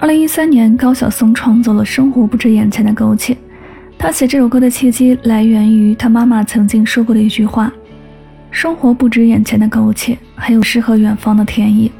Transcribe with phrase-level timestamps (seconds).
[0.00, 3.34] 二零一三年，高晓松创作了《生活不止眼前的苟且》。
[3.98, 7.72] 他写这首歌的契机来源于他妈妈曾经说过的一句话
[8.52, 11.90] ：“生活不止眼前的苟且，还有诗和远方的田野。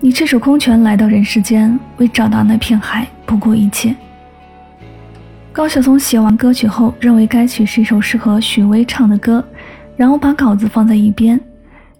[0.00, 3.94] 你赤手空拳来到人世间，为找到那片海，不顾一切。”
[5.52, 9.44] 高晓松写完歌曲后，认为该曲是一首适合许巍唱的歌，
[9.98, 11.38] 然后把稿子放在一边，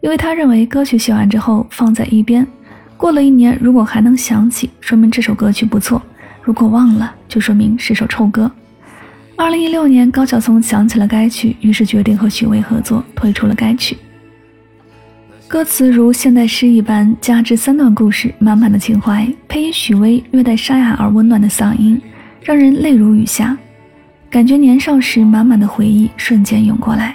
[0.00, 2.46] 因为他认为歌曲写完之后放在一边。
[3.05, 6.00] 过了一年，如果还能想起，说明这首歌曲不错；
[6.43, 8.50] 如果忘了，就说明是首臭歌。
[9.36, 13.98] 二零一六年，高晓松想起了该曲，于是决定和许巍合作，推出了该曲。
[15.46, 22.00] 歌词如现代诗一般，加之三段故事，满满的情怀，配以许巍略带沙哑而温暖的嗓音，
[22.40, 23.54] 让人泪如雨下，
[24.31, 27.14] 感觉年少时满满的回忆瞬间涌过来。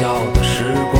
[0.00, 0.99] 笑的时光，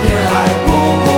[0.00, 0.72] 片海，不
[1.10, 1.15] 顾。